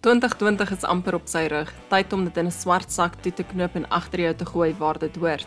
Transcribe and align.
2020 0.00 0.70
is 0.76 0.84
amper 0.86 1.16
op 1.18 1.24
sy 1.26 1.48
rug. 1.50 1.70
Tyd 1.90 2.12
om 2.14 2.22
dit 2.24 2.36
in 2.38 2.46
'n 2.46 2.54
swart 2.54 2.92
sak 2.92 3.14
toe 3.22 3.32
te 3.32 3.42
knoop 3.42 3.74
en 3.74 3.88
agter 3.90 4.20
jou 4.20 4.34
te 4.34 4.46
gooi 4.46 4.74
waar 4.78 4.98
dit 4.98 5.16
hoort. 5.16 5.46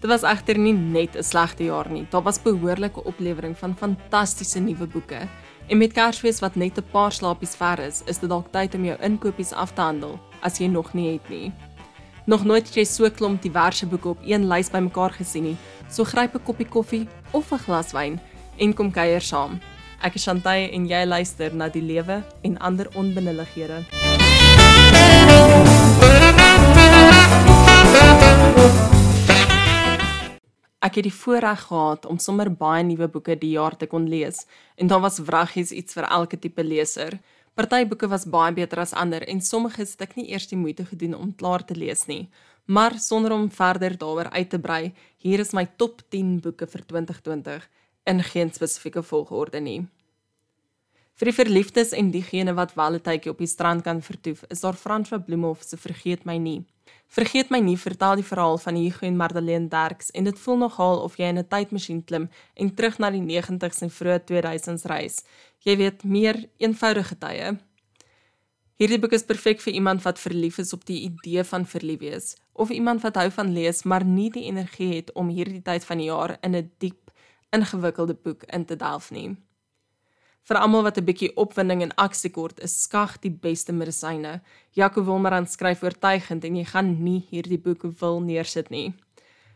Dit 0.00 0.10
was 0.10 0.22
egter 0.22 0.58
nie 0.58 0.72
net 0.72 1.16
'n 1.16 1.22
slegte 1.22 1.64
jaar 1.64 1.90
nie. 1.90 2.06
Daar 2.10 2.22
was 2.22 2.42
behoorlike 2.42 3.04
oplewering 3.04 3.58
van 3.58 3.76
fantastiese 3.76 4.58
nuwe 4.58 4.86
boeke. 4.86 5.28
En 5.68 5.78
met 5.78 5.92
Kersfees 5.92 6.40
wat 6.40 6.56
net 6.56 6.78
'n 6.78 6.90
paar 6.92 7.12
slaapies 7.12 7.54
ver 7.54 7.78
is, 7.78 8.02
is 8.06 8.18
dit 8.18 8.28
dalk 8.28 8.50
tyd 8.52 8.74
om 8.74 8.84
jou 8.84 8.96
inkopies 9.02 9.52
af 9.52 9.72
te 9.74 9.80
handel 9.80 10.18
as 10.42 10.58
jy 10.58 10.66
nog 10.66 10.94
nie 10.94 11.12
het 11.12 11.28
nie. 11.28 11.52
Nog 12.26 12.44
nooit 12.44 12.66
het 12.66 12.74
jy 12.74 12.84
so 12.84 13.10
klomp 13.10 13.42
diverse 13.42 13.86
boeke 13.86 14.08
op 14.08 14.18
een 14.24 14.48
lys 14.48 14.70
bymekaar 14.70 15.10
gesien 15.10 15.42
nie. 15.42 15.56
So 15.90 16.04
gryp 16.04 16.34
'n 16.34 16.42
koppie 16.42 16.68
koffie 16.68 17.08
of 17.32 17.52
'n 17.52 17.58
glas 17.58 17.92
wyn 17.92 18.20
en 18.56 18.74
kom 18.74 18.90
kuier 18.90 19.20
saam. 19.20 19.60
Ek 20.00 20.14
is 20.16 20.22
Shantay 20.24 20.70
en 20.72 20.86
jy 20.88 20.98
luister 21.04 21.52
na 21.52 21.66
die 21.68 21.82
lewe 21.84 22.22
en 22.48 22.54
ander 22.64 22.88
onbenullighede. 22.96 23.82
Ek 30.80 30.96
het 30.96 31.04
die 31.04 31.12
voorreg 31.12 31.66
gehad 31.66 32.08
om 32.08 32.16
sommer 32.16 32.48
baie 32.48 32.86
nuwe 32.88 33.10
boeke 33.12 33.36
die 33.36 33.50
jaar 33.58 33.76
te 33.76 33.84
kon 33.90 34.06
lees 34.08 34.46
en 34.80 34.88
daar 34.88 35.02
was 35.04 35.20
wraggies 35.26 35.68
iets 35.76 35.98
vir 35.98 36.08
elke 36.08 36.38
tipe 36.40 36.64
leser. 36.64 37.18
Party 37.52 37.82
boeke 37.84 38.08
was 38.08 38.24
baie 38.24 38.54
beter 38.56 38.80
as 38.80 38.96
ander 38.96 39.26
en 39.28 39.44
sommige 39.44 39.84
het 39.84 40.06
ek 40.06 40.16
nie 40.16 40.30
eers 40.32 40.48
die 40.48 40.56
moeite 40.56 40.86
gedoen 40.88 41.18
om 41.18 41.34
klaar 41.36 41.60
te 41.60 41.76
lees 41.76 42.06
nie. 42.08 42.30
Maar 42.64 42.96
sonder 42.96 43.36
om 43.36 43.50
verder 43.52 43.98
daaroor 44.00 44.32
uit 44.32 44.48
te 44.48 44.58
brei, 44.58 44.94
hier 45.20 45.44
is 45.44 45.52
my 45.52 45.66
top 45.76 46.00
10 46.08 46.40
boeke 46.40 46.64
vir 46.64 46.86
2020 46.88 47.68
in 48.04 48.22
geen 48.22 48.52
spesifieke 48.52 49.02
volgorde 49.02 49.60
nie. 49.60 49.86
Vir 51.20 51.28
die 51.28 51.36
verliefdes 51.36 51.90
en 51.92 52.10
diegene 52.10 52.54
wat 52.56 52.74
wel 52.74 52.94
'n 52.94 53.00
tydjie 53.00 53.30
op 53.30 53.38
die 53.38 53.46
strand 53.46 53.82
kan 53.82 54.02
vertoef, 54.02 54.42
is 54.48 54.60
daar 54.60 54.74
Frans 54.74 55.08
van 55.08 55.24
Bloemhof 55.24 55.62
se 55.62 55.76
Vergeet 55.76 56.24
my 56.24 56.36
nie. 56.36 56.64
Vergeet 57.08 57.50
my 57.50 57.58
nie 57.58 57.76
vertel 57.76 58.14
die 58.14 58.24
verhaal 58.24 58.58
van 58.58 58.74
Hugo 58.74 59.06
en 59.06 59.16
Madeleine 59.16 59.68
Derks 59.68 60.10
en 60.10 60.24
dit 60.24 60.38
voel 60.38 60.56
nogal 60.56 61.00
of 61.00 61.16
jy 61.16 61.24
in 61.24 61.38
'n 61.38 61.48
tydmasjien 61.48 62.04
klim 62.04 62.28
en 62.54 62.74
terug 62.74 62.98
na 62.98 63.10
die 63.10 63.20
90s 63.20 63.82
en 63.82 63.90
vroeë 63.90 64.24
2000s 64.24 64.84
reis. 64.84 65.24
Jy 65.58 65.76
weet, 65.76 66.04
meer 66.04 66.48
eenvoudige 66.56 67.18
tye. 67.18 67.58
Hierdie 68.80 68.98
boek 68.98 69.12
is 69.12 69.24
perfek 69.24 69.60
vir 69.60 69.74
iemand 69.74 70.02
wat 70.02 70.18
verlief 70.18 70.58
is 70.58 70.72
op 70.72 70.86
die 70.86 71.02
idee 71.02 71.44
van 71.44 71.66
verlief 71.66 72.00
wees 72.00 72.36
of 72.52 72.70
iemand 72.70 73.02
wat 73.02 73.16
hou 73.16 73.30
van 73.30 73.52
lees 73.52 73.82
maar 73.84 74.04
nie 74.04 74.30
die 74.30 74.44
energie 74.44 74.94
het 74.94 75.12
om 75.12 75.28
hierdie 75.28 75.62
tyd 75.62 75.84
van 75.84 75.98
die 75.98 76.06
jaar 76.06 76.38
in 76.40 76.56
'n 76.56 76.70
diep 76.78 77.09
ingewikkelde 77.50 78.14
boek 78.14 78.42
in 78.42 78.64
te 78.64 78.76
delf 78.76 79.10
nie. 79.10 79.36
Vir 80.48 80.56
almal 80.56 80.82
wat 80.82 80.98
'n 80.98 81.04
bietjie 81.04 81.36
opwinding 81.36 81.82
en 81.82 81.94
aksie 81.94 82.30
kort, 82.30 82.60
is 82.60 82.82
skag 82.82 83.20
die 83.20 83.30
beste 83.30 83.72
medisyne. 83.72 84.40
Jaco 84.72 85.04
Wilmerand 85.04 85.50
skryf 85.50 85.82
oortuigend 85.82 86.44
en 86.44 86.56
jy 86.56 86.64
gaan 86.64 87.02
nie 87.04 87.26
hierdie 87.30 87.58
boek 87.58 87.82
wil 88.00 88.20
neersit 88.20 88.70
nie. 88.70 88.94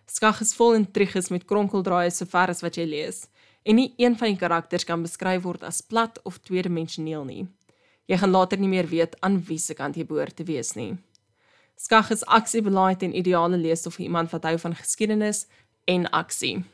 Skag 0.06 0.40
is 0.40 0.54
vol 0.54 0.74
intriges 0.74 1.30
met 1.30 1.46
kronkeldraaie 1.46 2.10
sover 2.10 2.48
as 2.48 2.60
wat 2.62 2.76
jy 2.76 2.84
lees. 2.84 3.26
En 3.64 3.76
nie 3.76 3.94
een 3.96 4.16
van 4.16 4.28
die 4.28 4.36
karakters 4.36 4.84
kan 4.84 5.02
beskryf 5.02 5.42
word 5.42 5.62
as 5.62 5.80
plat 5.80 6.18
of 6.24 6.38
tweedimensioneel 6.38 7.24
nie. 7.24 7.46
Jy 8.06 8.18
gaan 8.20 8.30
later 8.30 8.58
nie 8.58 8.68
meer 8.68 8.86
weet 8.86 9.16
aan 9.20 9.40
wie 9.48 9.58
se 9.58 9.74
kant 9.74 9.96
jy 9.96 10.04
behoort 10.04 10.36
te 10.36 10.44
wees 10.44 10.74
nie. 10.76 10.98
Skag 11.76 12.10
is 12.10 12.24
aksiebelaaid 12.24 13.02
en 13.02 13.16
ideale 13.16 13.56
leesstof 13.56 13.96
vir 13.96 14.04
iemand 14.04 14.30
wat 14.30 14.44
hou 14.44 14.58
van 14.58 14.74
geskiedenis 14.74 15.46
en 15.84 16.06
aksie. 16.10 16.64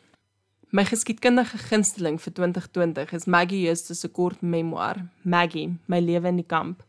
My 0.70 0.84
geskiedkundige 0.86 1.58
gunsteling 1.58 2.20
vir 2.22 2.30
2020 2.30 3.12
is 3.16 3.24
Maggie 3.26 3.64
Eustace 3.66 3.98
se 3.98 4.08
kort 4.08 4.38
memoir, 4.40 5.00
Maggie, 5.22 5.72
my 5.90 5.98
lewe 5.98 6.28
in 6.30 6.36
die 6.38 6.46
kamp. 6.46 6.84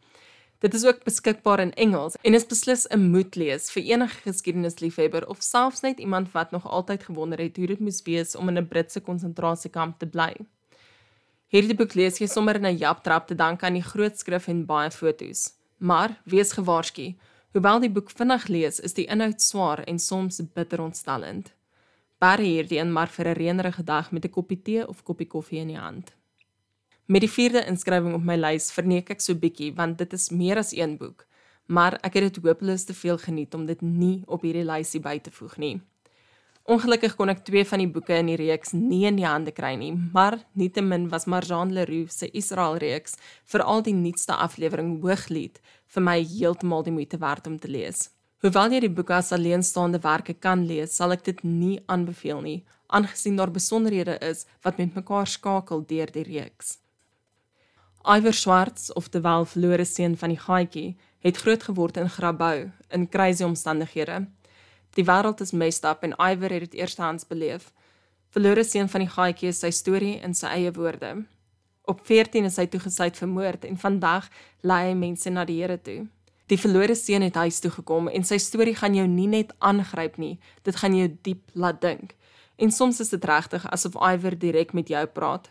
Dit 0.61 0.75
is 0.77 0.83
ook 0.85 0.99
beskikbaar 1.01 1.63
in 1.63 1.71
Engels 1.73 2.13
en 2.21 2.37
is 2.37 2.45
beslis 2.45 2.85
'n 2.93 3.09
moedlees 3.09 3.71
vir 3.73 3.83
enige 3.83 4.21
geskiedenisliefhebber 4.21 5.25
of 5.27 5.41
selfs 5.41 5.81
net 5.81 5.99
iemand 5.99 6.31
wat 6.31 6.51
nog 6.51 6.67
altyd 6.69 7.03
gewonder 7.03 7.39
het 7.39 7.57
hoe 7.57 7.67
dit 7.67 7.79
moes 7.79 8.01
wees 8.01 8.35
om 8.35 8.49
in 8.49 8.57
'n 8.57 8.67
Britse 8.67 8.99
konsentrasiekamp 8.99 9.99
te 9.99 10.05
bly. 10.05 10.35
Hierdie 11.47 11.75
boek 11.75 11.93
lees 11.93 12.19
jy 12.19 12.27
sommer 12.27 12.55
in 12.55 12.65
'n 12.65 12.77
japtrap 12.77 13.27
te 13.27 13.35
dank 13.35 13.63
aan 13.63 13.73
die 13.73 13.89
groot 13.93 14.19
skrif 14.19 14.47
en 14.47 14.65
baie 14.65 14.91
fotos. 14.91 15.53
Maar 15.77 16.21
wees 16.25 16.51
gewaarsku, 16.51 17.15
hoewel 17.53 17.79
die 17.79 17.89
boek 17.89 18.11
vinnig 18.11 18.47
lees, 18.47 18.79
is 18.79 18.93
die 18.93 19.07
inhoud 19.07 19.41
swaar 19.41 19.83
en 19.87 19.99
soms 19.99 20.41
bitter 20.53 20.81
ontstellend 20.81 21.51
bar 22.21 22.37
hierdie 22.37 22.77
een 22.77 22.91
maar 22.93 23.09
vir 23.09 23.27
'n 23.27 23.37
reënerige 23.41 23.83
dag 23.83 24.11
met 24.11 24.25
'n 24.25 24.29
koppie 24.29 24.61
tee 24.61 24.87
of 24.87 25.03
koppie 25.03 25.27
koffie 25.27 25.59
in 25.59 25.67
die 25.67 25.77
hand. 25.77 26.15
Met 27.05 27.21
die 27.21 27.29
vierde 27.29 27.65
inskrywing 27.65 28.13
op 28.13 28.23
my 28.23 28.35
lys 28.35 28.71
verneek 28.71 29.09
ek 29.09 29.21
so 29.21 29.33
bietjie 29.35 29.73
want 29.75 29.97
dit 29.97 30.13
is 30.13 30.29
meer 30.29 30.57
as 30.57 30.71
een 30.71 30.97
boek, 30.97 31.25
maar 31.65 31.97
ek 32.03 32.13
het 32.13 32.33
dit 32.33 32.43
hopeloos 32.43 32.83
te 32.83 32.93
veel 32.93 33.17
geniet 33.17 33.53
om 33.53 33.65
dit 33.65 33.81
nie 33.81 34.23
op 34.27 34.41
hierdie 34.41 34.65
lysie 34.65 34.99
by 34.99 35.19
te 35.19 35.31
voeg 35.31 35.57
nie. 35.57 35.81
Ongelukkig 36.63 37.15
kon 37.15 37.29
ek 37.29 37.43
twee 37.43 37.65
van 37.65 37.79
die 37.79 37.89
boeke 37.89 38.13
in 38.13 38.25
die 38.25 38.35
reeks 38.35 38.71
nie 38.71 39.05
in 39.09 39.15
die 39.15 39.25
hande 39.25 39.51
kry 39.51 39.75
nie, 39.75 39.91
maar 40.13 40.37
nietemin 40.53 41.09
was 41.09 41.25
Marjan 41.25 41.73
Leroux 41.73 42.17
se 42.17 42.29
Israel 42.37 42.77
reeks 42.77 43.17
vir 43.45 43.61
al 43.63 43.81
die 43.81 43.93
nuutste 43.93 44.35
aflewering 44.35 45.01
Hooglied 45.01 45.59
vir 45.87 46.03
my 46.03 46.19
heeltemal 46.21 46.83
die 46.83 46.93
moeite 46.93 47.17
werd 47.17 47.47
om 47.47 47.57
te 47.59 47.67
lees. 47.67 48.09
Hoewel 48.41 48.73
jy 48.73 48.79
die 48.81 48.89
boek 48.89 49.11
as 49.13 49.27
alleenstaande 49.35 49.99
werke 50.01 50.33
kan 50.33 50.63
lees, 50.65 50.95
sal 50.97 51.13
ek 51.13 51.27
dit 51.27 51.41
nie 51.45 51.75
aanbeveel 51.85 52.39
nie, 52.41 52.59
aangesien 52.89 53.35
daar 53.37 53.51
besonderhede 53.53 54.15
is 54.25 54.47
wat 54.65 54.79
met 54.81 54.95
mekaar 54.97 55.27
skakel 55.29 55.83
deur 55.85 56.09
die 56.09 56.23
reeks. 56.25 56.79
Iver 58.01 58.33
Swarts, 58.33 58.89
of 58.97 59.11
die 59.13 59.21
wel 59.21 59.45
verlore 59.45 59.85
seun 59.85 60.15
van 60.17 60.33
die 60.33 60.39
gaaitjie, 60.41 60.95
het 61.21 61.37
groot 61.37 61.67
geword 61.69 61.99
in 62.01 62.09
Grabouw 62.09 62.71
in 62.89 63.05
crazy 63.13 63.45
omstandighede. 63.45 64.23
Die 64.97 65.05
wêreld 65.05 65.43
is 65.45 65.53
messed 65.53 65.85
up 65.85 66.01
en 66.01 66.17
Iver 66.17 66.49
het 66.49 66.65
dit 66.65 66.79
eerstehands 66.79 67.27
beleef. 67.29 67.69
Verlore 68.33 68.63
seun 68.65 68.89
van 68.89 69.05
die 69.05 69.11
gaaitjie 69.11 69.51
is 69.53 69.61
sy 69.61 69.69
storie 69.69 70.15
in 70.25 70.33
sy 70.33 70.49
eie 70.49 70.71
woorde. 70.73 71.11
Op 71.85 72.01
14 72.09 72.49
is 72.49 72.57
hy 72.57 72.65
toegesluit 72.73 73.21
vir 73.21 73.29
moord 73.29 73.69
en 73.69 73.77
vandag 73.77 74.31
lei 74.65 74.81
hy 74.87 74.97
mense 74.97 75.29
na 75.29 75.45
die 75.45 75.59
Here 75.61 75.77
toe. 75.77 75.99
Die 76.51 76.59
verlore 76.59 76.97
seun 76.99 77.23
het 77.23 77.37
huis 77.39 77.61
toe 77.63 77.71
gekom 77.71 78.09
en 78.11 78.25
sy 78.27 78.35
storie 78.43 78.75
gaan 78.75 78.95
jou 78.97 79.05
nie 79.07 79.29
net 79.31 79.53
aangryp 79.63 80.17
nie, 80.19 80.33
dit 80.67 80.75
gaan 80.75 80.97
jou 80.97 81.07
diep 81.23 81.53
laat 81.55 81.79
dink. 81.79 82.17
En 82.59 82.73
soms 82.75 82.99
is 82.99 83.13
dit 83.13 83.23
regtig 83.25 83.63
asof 83.71 83.95
Iwer 83.95 84.35
direk 84.35 84.73
met 84.75 84.91
jou 84.91 85.05
praat. 85.15 85.47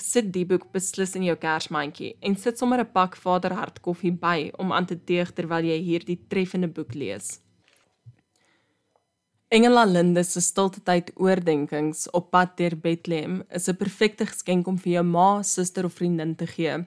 Sit 0.00 0.30
die 0.32 0.46
boek 0.48 0.70
beslis 0.72 1.12
in 1.18 1.26
jou 1.26 1.36
kersmandjie 1.36 2.14
en 2.24 2.36
sit 2.36 2.58
sommer 2.58 2.80
'n 2.80 2.92
pak 2.92 3.16
Vaderhart 3.16 3.82
koffie 3.82 4.12
by 4.12 4.50
om 4.58 4.72
aan 4.72 4.86
te 4.86 4.96
teeg 4.96 5.34
terwyl 5.34 5.64
jy 5.64 5.78
hierdie 5.82 6.20
treffende 6.28 6.68
boek 6.68 6.94
lees. 6.94 7.40
Engela 9.50 9.84
Linde 9.84 10.24
se 10.24 10.40
stilte 10.40 10.80
tyd 10.80 11.10
oordenkings 11.16 12.10
op 12.10 12.30
pad 12.30 12.56
deur 12.56 12.76
Bethlehem 12.76 13.42
is 13.50 13.68
'n 13.68 13.76
perfekte 13.76 14.26
geskenk 14.26 14.66
om 14.66 14.78
vir 14.78 14.92
jou 14.92 15.04
ma, 15.04 15.42
suster 15.42 15.84
of 15.84 15.92
vriendin 15.92 16.34
te 16.34 16.46
gee. 16.46 16.86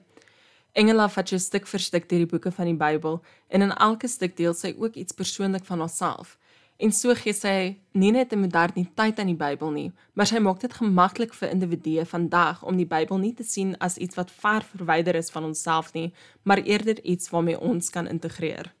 Engela 0.72 1.08
vat 1.12 1.28
jy 1.28 1.36
stuk 1.38 1.66
vir 1.68 1.82
stuk 1.84 2.06
deur 2.08 2.22
die 2.22 2.28
boeke 2.30 2.50
van 2.56 2.70
die 2.70 2.78
Bybel 2.78 3.18
en 3.52 3.64
in 3.66 3.74
elke 3.76 4.08
stuk 4.08 4.36
deel 4.38 4.54
sy 4.56 4.72
ook 4.78 4.94
iets 4.96 5.12
persoonlik 5.12 5.66
van 5.68 5.84
haarself. 5.84 6.38
En 6.80 6.92
so 6.96 7.14
gee 7.14 7.34
sy 7.36 7.76
nie 7.92 8.10
net 8.10 8.32
'n 8.32 8.40
moderniteit 8.40 9.18
aan 9.18 9.26
die 9.26 9.36
Bybel 9.36 9.70
nie, 9.70 9.92
maar 10.14 10.26
sy 10.26 10.38
maak 10.38 10.60
dit 10.60 10.72
gemaklik 10.72 11.34
vir 11.34 11.50
individue 11.50 12.04
vandag 12.04 12.62
om 12.62 12.76
die 12.76 12.86
Bybel 12.86 13.18
nie 13.18 13.34
te 13.34 13.44
sien 13.44 13.76
as 13.80 13.98
iets 13.98 14.16
wat 14.16 14.30
ver 14.30 14.62
verwyder 14.62 15.14
is 15.14 15.30
van 15.30 15.44
onsself 15.44 15.92
nie, 15.92 16.12
maar 16.42 16.58
eerder 16.58 17.04
iets 17.04 17.30
waarmee 17.30 17.60
ons 17.60 17.90
kan 17.90 18.06
integreer. 18.06 18.72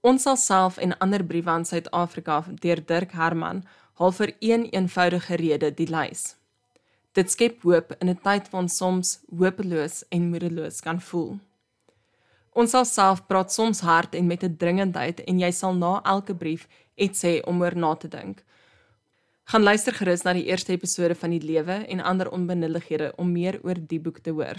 Ons 0.00 0.22
sal 0.22 0.36
self 0.36 0.78
en 0.78 0.98
ander 0.98 1.24
briewe 1.24 1.50
aan 1.50 1.64
Suid-Afrika 1.64 2.44
deur 2.60 2.86
Dirk 2.86 3.12
Herman 3.12 3.64
haal 3.94 4.12
vir 4.12 4.32
een 4.40 4.70
eenvoudige 4.70 5.34
rede 5.34 5.74
die 5.74 5.90
lys. 5.90 6.36
Dit 7.16 7.30
skep 7.32 7.62
hoop 7.64 7.94
in 8.00 8.10
'n 8.10 8.18
tyd 8.20 8.50
waarin 8.52 8.68
soms 8.68 9.20
hopeloos 9.38 10.04
en 10.10 10.28
moedeloos 10.30 10.80
kan 10.80 11.00
voel. 11.00 11.38
Ons 12.52 12.70
sal 12.70 12.84
self 12.84 13.26
praat 13.26 13.52
soms 13.52 13.80
hard 13.80 14.14
en 14.14 14.26
met 14.26 14.42
'n 14.44 14.56
dringendheid 14.56 15.20
en 15.20 15.38
jy 15.38 15.50
sal 15.50 15.74
na 15.74 16.00
elke 16.04 16.34
brief 16.34 16.68
iets 16.94 17.24
sê 17.24 17.40
om 17.46 17.60
oor 17.60 17.76
na 17.76 17.94
te 17.94 18.08
dink. 18.08 18.44
Gaan 19.44 19.62
luister 19.62 19.92
gerus 19.92 20.24
na 20.24 20.32
die 20.32 20.44
eerste 20.44 20.72
episode 20.72 21.14
van 21.14 21.30
die 21.30 21.40
lewe 21.40 21.86
en 21.88 22.00
ander 22.00 22.30
onbenullighede 22.30 23.12
om 23.16 23.32
meer 23.32 23.60
oor 23.62 23.78
die 23.78 24.00
boek 24.00 24.18
te 24.18 24.30
hoor. 24.30 24.56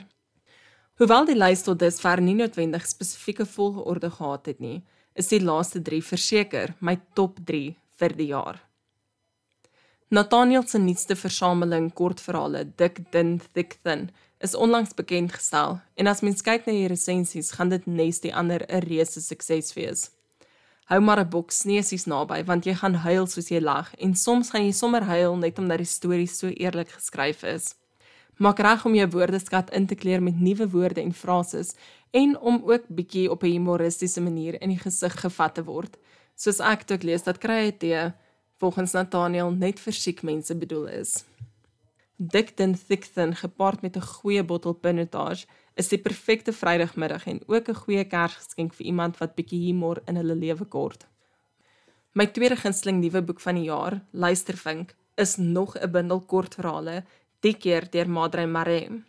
Hoewel 0.98 1.26
die 1.26 1.36
lys 1.36 1.62
tot 1.62 1.80
dusver 1.80 2.22
nie 2.22 2.36
noodwendig 2.36 2.88
spesifieke 2.88 3.46
volgorde 3.46 4.10
gehad 4.10 4.46
het 4.46 4.60
nie, 4.60 4.84
is 5.14 5.28
die 5.28 5.42
laaste 5.42 5.82
3 5.82 6.02
verseker 6.02 6.76
my 6.80 6.98
top 7.14 7.38
3 7.46 7.76
vir 8.00 8.16
die 8.18 8.28
jaar. 8.28 8.67
Nathaniel 10.10 10.64
se 10.64 10.80
nuutste 10.80 11.16
versameling 11.20 11.90
kortverhale, 11.94 12.62
Dik 12.80 13.12
Din 13.12 13.42
Thick 13.52 13.74
Thin, 13.84 14.10
is 14.40 14.56
onlangs 14.56 14.94
bekend 14.96 15.34
gestel 15.36 15.82
en 16.00 16.08
as 16.08 16.22
mens 16.24 16.40
kyk 16.46 16.64
na 16.64 16.76
die 16.78 16.88
resensies, 16.88 17.50
gaan 17.52 17.74
dit 17.74 17.90
nes 17.92 18.22
die 18.24 18.32
ander 18.32 18.64
'n 18.70 18.86
reuse 18.88 19.20
sukses 19.22 19.74
wees. 19.76 20.12
Hou 20.86 21.02
maar 21.02 21.20
'n 21.20 21.30
boks 21.30 21.60
sneesies 21.60 22.08
naby 22.08 22.46
want 22.46 22.66
jy 22.66 22.74
gaan 22.74 22.96
huil 23.04 23.28
soos 23.28 23.50
jy 23.52 23.60
lag 23.60 23.94
en 24.00 24.16
soms 24.16 24.50
gaan 24.50 24.64
jy 24.64 24.72
sommer 24.72 25.04
huil 25.04 25.36
net 25.36 25.60
omdat 25.60 25.78
die 25.78 25.86
storie 25.86 26.28
so 26.28 26.48
eerlik 26.48 26.90
geskryf 26.90 27.44
is. 27.44 27.76
Maak 28.38 28.60
reg 28.60 28.86
om 28.86 28.96
jou 28.96 29.08
woordeskat 29.08 29.72
in 29.72 29.88
te 29.88 29.96
kleur 29.96 30.22
met 30.22 30.40
nuwe 30.40 30.70
woorde 30.70 31.02
en 31.02 31.14
frases 31.14 31.76
en 32.12 32.40
om 32.40 32.64
ook 32.64 32.88
bietjie 32.88 33.30
op 33.30 33.44
'n 33.44 33.52
humoristiese 33.52 34.22
manier 34.22 34.62
in 34.62 34.70
die 34.70 34.80
gesig 34.80 35.20
gevat 35.20 35.56
te 35.56 35.64
word. 35.64 35.98
Soos 36.36 36.60
ek 36.60 36.84
toe 36.84 36.98
lees 37.02 37.24
dat 37.24 37.40
krye 37.40 37.72
volgens 38.58 38.94
Nathaniel 38.94 39.52
net 39.52 39.80
vir 39.80 39.94
siek 39.94 40.22
mense 40.22 40.56
bedoel 40.56 40.88
is. 40.88 41.26
Dick 42.18 42.56
thin 42.58 42.74
thick 42.76 43.06
thin 43.14 43.36
gepaard 43.36 43.82
met 43.82 43.98
'n 43.98 44.02
goeie 44.02 44.44
bottel 44.44 44.74
pinotage 44.74 45.46
is 45.76 45.88
die 45.88 46.02
perfekte 46.02 46.54
Vrydagmiddag 46.54 47.28
en 47.28 47.42
ook 47.46 47.70
'n 47.70 47.82
goeie 47.84 48.06
Kersgeskenk 48.06 48.74
vir 48.74 48.86
iemand 48.86 49.18
wat 49.18 49.36
bietjie 49.36 49.60
humor 49.68 50.02
in 50.06 50.16
hulle 50.16 50.36
lewe 50.36 50.66
kort. 50.66 51.06
My 52.14 52.26
tweede 52.26 52.56
gunsteling 52.56 53.00
nuwe 53.00 53.22
boek 53.22 53.40
van 53.40 53.56
die 53.56 53.64
jaar, 53.64 54.02
Luistervink, 54.12 54.96
is 55.16 55.36
nog 55.38 55.78
'n 55.78 55.92
bundel 55.92 56.22
kortverhale, 56.22 57.04
die 57.40 57.54
keer 57.54 57.90
deur 57.92 58.10
Madre 58.10 58.48
Mare. 58.48 59.04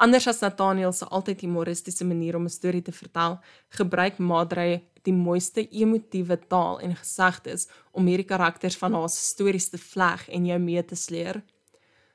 Anders 0.00 0.26
as 0.26 0.40
Nathaniel 0.40 0.92
se 0.96 1.04
altyd 1.04 1.42
humoristiese 1.44 2.04
manier 2.08 2.36
om 2.36 2.44
'n 2.44 2.48
storie 2.48 2.82
te 2.82 2.92
vertel, 2.92 3.38
gebruik 3.68 4.18
Madre 4.18 4.82
die 5.02 5.12
mooiste 5.12 5.68
emotiewe 5.68 6.38
taal 6.48 6.80
en 6.80 6.96
gesegdes 6.96 7.68
om 7.92 8.06
hierdie 8.06 8.24
karakters 8.24 8.76
van 8.76 8.94
haar 8.94 9.08
stories 9.08 9.68
te 9.68 9.78
vleg 9.78 10.28
en 10.28 10.46
jou 10.46 10.58
mee 10.58 10.84
te 10.84 10.96
sleer. 10.96 11.42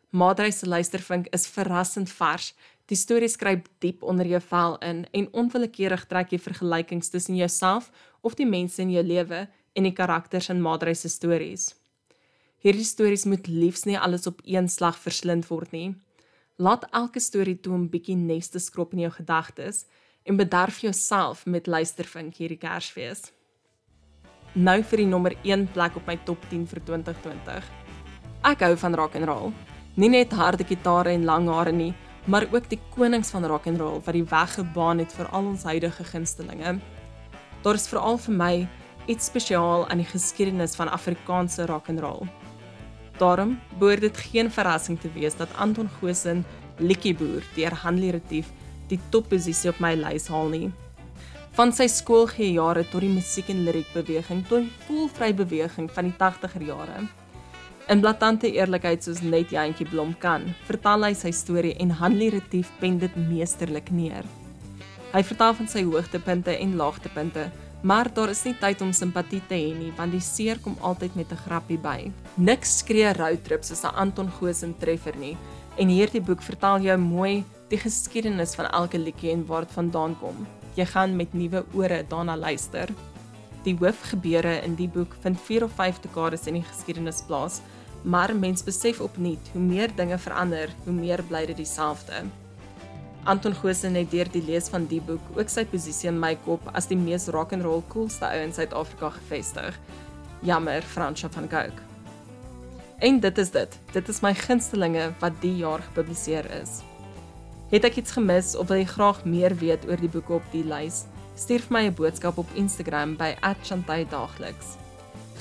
Madre 0.10 0.52
se 0.52 0.66
luistervink 0.66 1.28
is 1.28 1.48
verrassend 1.48 2.10
vars. 2.10 2.54
Die 2.86 2.98
storie 2.98 3.28
skryp 3.28 3.68
diep 3.80 4.04
onder 4.04 4.26
jou 4.26 4.42
vel 4.42 4.78
in 4.78 5.06
en 5.12 5.34
onwillekeurig 5.34 6.06
trek 6.06 6.32
jy 6.32 6.40
vergelykings 6.40 7.10
tussen 7.10 7.36
jouself 7.36 7.92
of 8.22 8.34
die 8.34 8.46
mense 8.50 8.82
in 8.82 8.92
jou 8.92 9.04
lewe 9.04 9.48
en 9.74 9.84
die 9.84 9.94
karakters 9.94 10.50
in 10.50 10.62
Madre 10.62 10.96
se 10.96 11.10
stories. 11.10 11.76
Hierdie 12.58 12.84
stories 12.84 13.26
moet 13.26 13.48
liefs 13.48 13.84
nie 13.86 14.00
alles 14.00 14.28
op 14.28 14.42
een 14.44 14.70
slag 14.70 14.98
verslind 14.98 15.48
word 15.48 15.72
nie. 15.72 15.96
Laat 16.56 16.86
elke 16.96 17.20
storie 17.20 17.60
toe 17.60 17.76
'n 17.76 17.90
bietjie 17.90 18.16
nes 18.16 18.48
te 18.48 18.60
skrob 18.60 18.94
in 18.94 19.00
jou 19.00 19.12
gedagtes 19.12 19.86
en 20.24 20.38
bederf 20.38 20.80
jouself 20.80 21.46
met 21.46 21.68
luistervink 21.68 22.36
hierdie 22.36 22.58
Kersfees. 22.58 23.32
Nou 24.54 24.84
vir 24.84 24.98
die 24.98 25.06
nommer 25.06 25.36
1 25.44 25.68
plek 25.74 25.96
op 25.96 26.08
my 26.08 26.18
top 26.24 26.38
10 26.50 26.66
vir 26.68 26.80
2020. 26.86 27.64
Ek 28.44 28.60
hou 28.60 28.78
van 28.78 28.96
rock 28.96 29.16
and 29.16 29.26
roll. 29.26 29.52
Nie 29.96 30.10
net 30.10 30.32
harde 30.32 30.64
gitare 30.64 31.10
en 31.10 31.26
lang 31.26 31.48
hare 31.48 31.72
nie, 31.72 31.94
maar 32.26 32.48
ook 32.52 32.70
die 32.70 32.80
konings 32.96 33.32
van 33.32 33.46
rock 33.46 33.68
and 33.68 33.80
roll 33.80 34.00
wat 34.00 34.14
die 34.14 34.24
weg 34.24 34.56
gebaan 34.56 35.00
het 35.00 35.12
vir 35.14 35.28
al 35.28 35.46
ons 35.46 35.64
huidige 35.64 36.04
gunstelinge. 36.04 36.80
Daar 37.64 37.76
is 37.76 37.88
veral 37.88 38.18
vir 38.18 38.34
my 38.34 38.68
iets 39.08 39.26
spesiaal 39.26 39.90
aan 39.90 39.98
die 39.98 40.08
geskiedenis 40.08 40.76
van 40.76 40.88
Afrikaanse 40.88 41.66
rock 41.66 41.90
and 41.90 42.00
roll. 42.00 42.28
Daarom 43.18 43.60
behoort 43.80 44.02
dit 44.02 44.18
geen 44.18 44.52
verrassing 44.52 45.00
te 45.00 45.10
wees 45.14 45.36
dat 45.36 45.54
Anton 45.56 45.90
Goosen 46.00 46.46
Liedjieboer 46.78 47.44
deur 47.56 47.76
Hanlie 47.84 48.12
Retief 48.12 48.50
die 48.90 49.00
topposisie 49.10 49.72
op 49.72 49.80
my 49.80 49.94
lys 49.96 50.28
haal 50.28 50.52
nie. 50.52 50.68
Van 51.56 51.72
sy 51.72 51.88
skoolgejare 51.88 52.84
tot 52.92 53.06
die 53.06 53.14
musiek 53.14 53.48
en 53.54 53.64
liriek 53.64 53.88
beweging 53.96 54.42
tot 54.50 54.66
die 54.66 54.74
voelvry 54.88 55.32
beweging 55.34 55.88
van 55.96 56.10
die 56.10 56.18
80er 56.20 56.66
jare. 56.68 57.06
In 57.88 58.02
blaatante 58.02 58.50
eerlikheid 58.52 59.06
soos 59.06 59.22
net 59.22 59.54
Jantjie 59.54 59.88
Blom 59.88 60.16
kan, 60.20 60.50
vertel 60.68 61.06
hy 61.06 61.14
sy 61.16 61.32
storie 61.32 61.76
en 61.80 61.94
Hanlie 62.02 62.32
Retief 62.34 62.72
pen 62.82 62.98
dit 63.00 63.16
meesterlik 63.30 63.92
neer. 63.94 64.26
Hy 65.14 65.22
vertel 65.24 65.56
van 65.62 65.70
sy 65.72 65.86
hoogtepunte 65.88 66.58
en 66.58 66.76
laagtepunte, 66.76 67.46
maar 67.86 68.10
daar 68.14 68.32
is 68.34 68.42
nie 68.48 68.56
tyd 68.58 68.82
om 68.82 68.94
simpatie 68.94 69.42
te 69.46 69.54
hê 69.54 69.74
nie, 69.78 69.92
want 69.98 70.16
die 70.16 70.24
seer 70.24 70.58
kom 70.64 70.74
altyd 70.82 71.16
met 71.16 71.32
'n 71.32 71.44
grappie 71.46 71.78
by. 71.78 72.12
Niks 72.38 72.80
skree 72.80 73.14
roadtrip 73.14 73.64
soos 73.64 73.84
'n 73.84 73.96
Anton 73.96 74.30
Goosen 74.40 74.74
treffer 74.80 75.16
nie, 75.18 75.38
en 75.78 75.88
hierdie 75.88 76.22
boek 76.22 76.42
vertel 76.42 76.82
jou 76.82 76.98
mooi 76.98 77.44
die 77.70 77.78
geskiedenis 77.78 78.56
van 78.56 78.66
elke 78.66 78.98
liedjie 78.98 79.32
en 79.32 79.46
waar 79.46 79.62
dit 79.62 79.72
vandaan 79.72 80.16
kom. 80.20 80.48
Jy 80.76 80.86
gaan 80.86 81.16
met 81.16 81.34
nuwe 81.34 81.66
ore 81.74 82.06
daarna 82.10 82.36
luister. 82.38 82.90
Die 83.64 83.78
hoofgebeure 83.78 84.64
in 84.64 84.76
die 84.76 84.90
boek 84.90 85.16
vind 85.22 85.40
4 85.40 85.64
of 85.64 85.72
5 85.72 86.00
dekades 86.02 86.48
in 86.48 86.54
die 86.54 86.66
geskiedenis 86.72 87.24
plaas 87.28 87.62
maar 88.06 88.36
mens 88.36 88.64
besef 88.64 89.00
opnuut 89.02 89.50
hoe 89.54 89.62
meer 89.62 89.96
dinge 89.96 90.18
verander, 90.18 90.70
hoe 90.84 90.94
meer 90.94 91.24
bly 91.24 91.46
dit 91.46 91.58
dieselfde. 91.58 92.22
Anton 93.26 93.56
Goosen 93.58 93.96
het 93.98 94.12
deur 94.12 94.30
die 94.30 94.44
lees 94.46 94.68
van 94.70 94.84
die 94.86 95.00
boek 95.02 95.32
ook 95.34 95.50
sy 95.50 95.64
posisie 95.66 96.12
in 96.12 96.20
my 96.22 96.36
kop 96.46 96.68
as 96.78 96.86
die 96.92 96.98
mees 96.98 97.26
rock 97.34 97.56
and 97.58 97.66
roll 97.66 97.82
coolste 97.90 98.28
ou 98.28 98.42
in 98.44 98.52
Suid-Afrika 98.54 99.10
gevestig. 99.16 99.80
Jammer, 100.46 100.86
Fransja 100.86 101.32
van 101.34 101.50
Gogh. 101.50 101.80
En 103.02 103.18
dit 103.20 103.38
is 103.42 103.50
dit. 103.52 103.80
Dit 103.96 104.12
is 104.14 104.22
my 104.22 104.34
gunstelinge 104.38 105.08
wat 105.24 105.40
die 105.42 105.56
jaar 105.64 105.82
gepubliseer 105.88 106.46
is. 106.62 106.84
Het 107.74 107.90
ek 107.90 107.98
iets 108.04 108.14
gemis 108.14 108.54
of 108.54 108.70
wil 108.70 108.84
jy 108.84 108.86
graag 108.94 109.24
meer 109.26 109.58
weet 109.58 109.90
oor 109.90 109.98
die 109.98 110.12
boeke 110.12 110.38
op 110.38 110.54
die 110.54 110.64
lys? 110.64 111.08
Stuur 111.34 111.66
vir 111.66 111.74
my 111.74 111.84
'n 111.88 111.98
boodskap 111.98 112.38
op 112.38 112.54
Instagram 112.54 113.18
by 113.18 113.34
@chantaydagliks. 113.42 114.78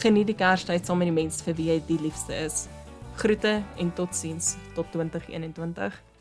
Geniet 0.01 0.27
die 0.27 0.41
Kerstyd 0.41 0.87
saam 0.87 0.99
met 0.99 1.13
die 1.13 1.21
mense 1.23 1.45
vir 1.45 1.55
wie 1.55 1.69
jy 1.69 1.83
die 1.87 2.01
liefste 2.01 2.33
is. 2.33 2.67
Groete 3.17 3.63
en 3.77 3.93
totsiens 3.93 4.57
tot 4.75 4.87
2021. 4.93 6.14